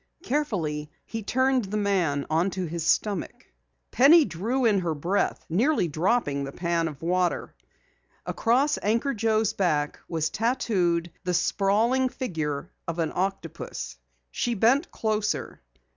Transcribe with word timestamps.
Carefully 0.23 0.89
he 1.05 1.21
turned 1.21 1.65
the 1.65 1.77
man 1.77 2.23
upon 2.23 2.49
his 2.49 2.97
back. 3.03 3.53
Penny 3.91 4.25
drew 4.25 4.65
in 4.65 4.79
her 4.79 4.95
breath, 4.95 5.45
nearly 5.47 5.87
dropping 5.87 6.43
the 6.43 6.51
pan 6.51 6.87
of 6.87 7.03
water. 7.03 7.53
Across 8.25 8.79
Anchor 8.81 9.13
Joe's 9.13 9.53
back 9.53 9.99
was 10.07 10.31
tattooed 10.31 11.11
the 11.23 11.35
sprawling 11.35 12.09
figure 12.09 12.71
of 12.87 12.97
an 12.97 13.11
octopus. 13.13 13.97
She 14.31 14.55
bent 14.55 14.89
closer. 14.89 15.61